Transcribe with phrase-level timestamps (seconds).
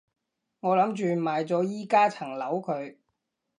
[0.61, 2.95] 我諗住賣咗依加層樓佢